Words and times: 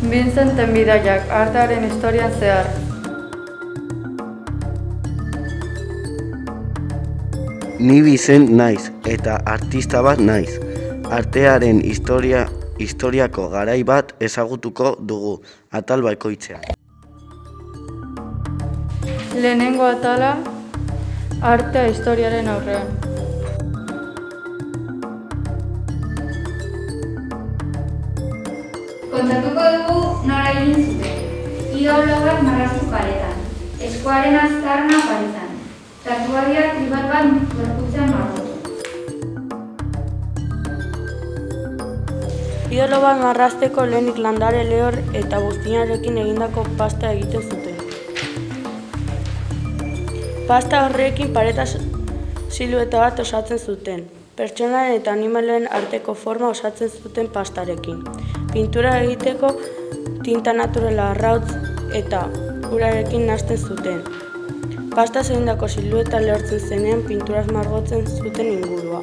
Vincenten 0.00 0.72
bidaiak, 0.72 1.28
artearen 1.28 1.84
historian 1.84 2.32
zehar. 2.32 2.64
Ni 7.78 8.00
bizen 8.02 8.46
naiz 8.56 8.88
eta 9.04 9.36
artista 9.44 10.00
bat 10.02 10.18
naiz. 10.18 10.56
Artearen 11.10 11.84
historia 11.84 12.46
historiako 12.80 13.50
garai 13.52 13.82
bat 13.84 14.14
ezagutuko 14.20 14.96
dugu 15.04 15.36
atal 15.70 16.02
bakoitzean. 16.08 16.64
Lehenengo 19.36 19.84
atala, 19.84 20.36
artea 21.40 21.86
historiaren 21.92 22.48
aurrean. 22.48 22.88
Kontatuko 29.10 29.62
dugu 29.74 30.02
nola 30.28 30.50
egin 30.54 30.84
zuten. 30.86 31.16
Idolo 31.78 32.18
bat 32.24 32.42
marraztu 32.46 32.84
paretan. 32.92 33.40
Eskuaren 33.88 34.36
azkarna 34.38 35.00
paretan. 35.06 35.56
Tatuaria 36.04 36.62
tribat 36.74 37.08
bat 37.10 37.24
gorputzean 37.54 38.12
margotu. 38.14 38.54
Idolo 42.70 43.00
bat 43.02 43.18
marrazteko 43.24 43.88
lehenik 43.90 44.22
landare 44.28 44.62
lehor 44.70 45.00
eta 45.24 45.42
buztinarekin 45.42 46.22
egindako 46.26 46.64
pasta 46.78 47.10
egiten 47.10 47.42
zuten. 47.50 47.76
Pasta 50.46 50.86
horrekin 50.86 51.34
pareta 51.34 51.66
silueta 51.66 53.02
bat 53.02 53.26
osatzen 53.26 53.58
zuten. 53.58 54.19
Pertsonaren 54.40 54.94
eta 54.96 55.12
animalen 55.12 55.66
arteko 55.68 56.14
forma 56.16 56.48
osatzen 56.48 56.88
zuten 56.88 57.26
pastarekin. 57.32 57.98
Pintura 58.52 58.94
egiteko 59.00 59.50
tinta 60.24 60.54
naturala 60.56 61.10
arrautz 61.10 61.50
eta 61.98 62.22
urarekin 62.70 63.26
nasten 63.28 63.60
zuten. 63.60 64.00
Pasta 64.94 65.20
egindako 65.26 65.68
silueta 65.68 66.22
lehortzen 66.24 66.64
zenean 66.70 67.02
pinturaz 67.10 67.44
margotzen 67.52 68.08
zuten 68.08 68.48
ingurua. 68.54 69.02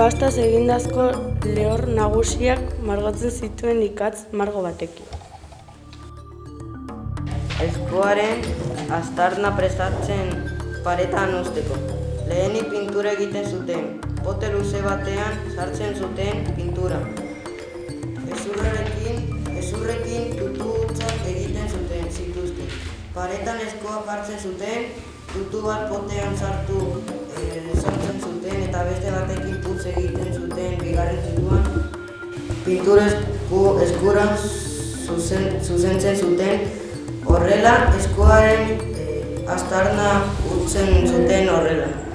Pastaz 0.00 0.32
egindazko 0.46 1.10
lehor 1.44 1.84
nagusiak 2.00 2.64
margotzen 2.88 3.36
zituen 3.42 3.84
ikatz 3.90 4.24
margo 4.32 4.64
batekin. 4.64 5.12
Eskuaren 7.68 8.40
astarna 9.02 9.52
prestatzen 9.60 10.34
paretan 10.88 11.38
usteko. 11.42 12.05
Lehenik 12.26 12.70
pintura 12.70 13.12
egiten 13.14 13.44
zuten, 13.46 13.84
pote 14.24 14.48
luze 14.50 14.80
batean 14.82 15.36
sartzen 15.54 15.92
zuten 15.94 16.40
pintura. 16.56 16.96
Ezurrekin, 18.34 19.20
ezurrekin 19.60 20.32
tutu 20.34 20.72
hutsak 20.72 21.20
egiten 21.30 21.68
zuten 21.70 22.08
zituzten. 22.10 22.72
Paretan 23.14 23.60
eskoa 23.62 24.00
jartzen 24.08 24.40
zuten, 24.42 24.88
tutu 25.30 25.60
bat 25.68 25.84
potean 25.92 26.34
sartu 26.34 26.80
e, 27.38 27.60
sartzen 27.76 28.18
zuten 28.18 28.64
eta 28.64 28.82
beste 28.88 29.12
batekin 29.14 29.60
putz 29.62 29.84
egiten 29.92 30.32
zuten 30.34 30.74
bigarren 30.82 31.20
tutuan. 31.28 31.62
Pintura 32.64 33.04
esku, 33.12 33.60
eskura 33.86 34.24
zuzen, 34.40 35.46
zuzentzen 35.62 36.18
zuten, 36.18 36.66
horrela 37.30 37.76
eskoaren 38.00 38.74
e, 38.90 39.06
astarna 39.58 40.10
utzen 40.56 41.06
zuten 41.06 41.54
horrela. 41.54 42.05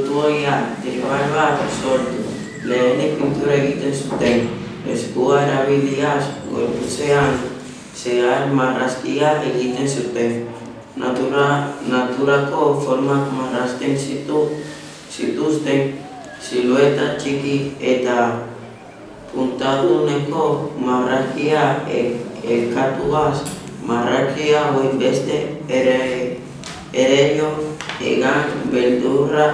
Tutuoia 0.00 0.80
tribal 0.80 1.28
bat 1.36 1.60
sortu, 1.76 2.24
lehenik 2.64 3.18
pintura 3.20 3.52
egiten 3.52 3.92
zuten, 3.92 4.46
eskua 4.88 5.42
erabiliaz 5.44 6.24
gorputzean 6.48 7.36
zehar 7.92 8.48
marrazkia 8.48 9.34
egiten 9.44 9.88
zuten. 9.88 10.46
Natura, 10.96 11.74
naturako 11.92 12.80
formak 12.84 13.28
marrazten 13.36 13.98
zitu, 13.98 14.46
zituzten, 15.12 15.92
silueta 16.40 17.18
txiki 17.20 17.74
eta 17.80 18.16
puntaduneko 19.34 20.46
marrazkia 20.80 21.66
ekatuaz, 22.40 23.42
marrazkia 23.84 24.64
hoi 24.72 24.94
beste 24.96 25.42
ere, 25.68 26.00
ereio 26.92 27.52
egan 28.00 28.64
beldurra 28.72 29.50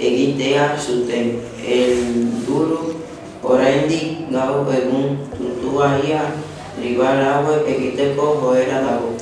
egitea 0.00 0.76
zuten. 0.78 1.38
Elduru 1.62 2.94
oraindik 3.42 4.30
gau 4.32 4.64
egun 4.72 5.18
tutuaia 5.34 6.22
tribal 6.76 7.22
hauek 7.22 7.66
egiteko 7.74 8.28
joera 8.42 8.82
dago. 8.86 9.12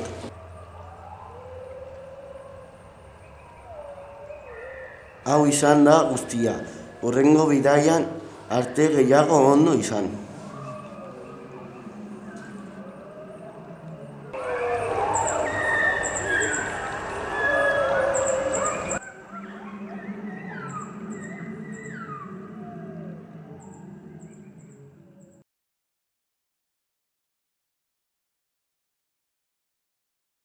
Hau 5.27 5.43
izan 5.51 5.83
da 5.85 6.05
guztia. 6.13 6.55
Horrengo 7.03 7.49
bidaian 7.51 8.07
arte 8.51 8.87
gehiago 8.95 9.41
ondo 9.53 9.75
izan. 9.75 10.26